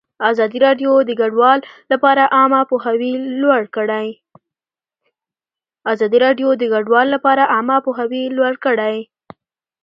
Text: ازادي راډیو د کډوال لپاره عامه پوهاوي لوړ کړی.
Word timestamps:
ازادي 0.29 0.59
راډیو 0.65 0.91
د 1.09 1.11
کډوال 1.19 1.59
لپاره 7.11 7.43
عامه 7.59 7.77
پوهاوي 7.85 8.23
لوړ 8.39 8.53
کړی. 8.65 8.95